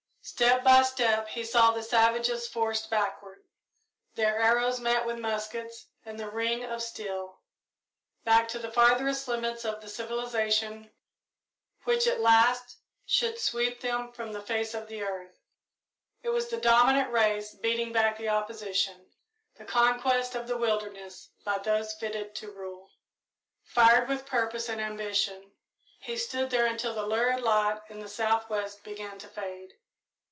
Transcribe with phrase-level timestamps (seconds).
[0.23, 3.43] Step by step he saw the savages forced backward,
[4.13, 7.41] their arrows met with muskets and the ring of steel
[8.23, 10.91] back to the farthest limits of the civilisation
[11.85, 15.39] which at last should sweep them from the face of the earth.
[16.21, 19.09] It was the dominant race beating back the opposition;
[19.55, 22.91] the conquest of the wilderness by those fitted to rule.
[23.63, 25.51] Fired with purpose and ambition,
[25.99, 29.73] he stood there until the lurid light in the south west began to fade.